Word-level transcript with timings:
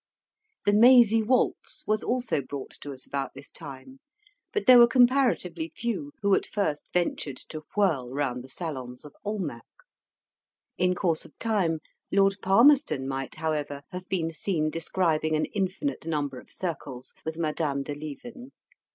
The 0.65 0.73
"mazy 0.73 1.21
waltz" 1.21 1.85
was 1.85 2.01
also 2.01 2.41
brought 2.41 2.71
to 2.81 2.91
us 2.91 3.05
about 3.05 3.35
this 3.35 3.51
time; 3.51 3.99
but 4.51 4.65
there 4.65 4.79
were 4.79 4.87
comparatively 4.87 5.71
few 5.75 6.11
who 6.23 6.33
at 6.33 6.47
first 6.47 6.89
ventured 6.91 7.37
to 7.49 7.61
whirl 7.75 8.09
round 8.09 8.43
the 8.43 8.49
salons 8.49 9.05
of 9.05 9.13
Almack's; 9.23 10.09
in 10.75 10.95
course 10.95 11.23
of 11.23 11.37
time 11.37 11.81
Lord 12.11 12.37
Palmerston 12.41 13.07
might, 13.07 13.35
however, 13.35 13.83
have 13.91 14.09
been 14.09 14.31
seen 14.31 14.71
describing 14.71 15.35
an 15.35 15.45
infinite 15.45 16.07
number 16.07 16.39
of 16.39 16.51
circles 16.51 17.13
with 17.23 17.37
Madame 17.37 17.83
de 17.83 17.93
Lieven. 17.93 18.53